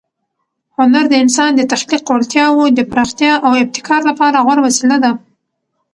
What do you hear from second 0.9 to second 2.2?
د انسان د تخلیق